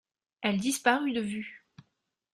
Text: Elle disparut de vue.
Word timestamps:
Elle 0.41 0.57
disparut 0.57 1.13
de 1.13 1.21
vue. 1.21 1.63